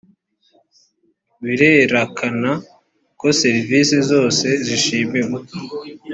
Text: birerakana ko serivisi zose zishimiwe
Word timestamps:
birerakana 1.43 2.51
ko 3.19 3.27
serivisi 3.41 3.97
zose 4.11 4.47
zishimiwe 4.65 5.19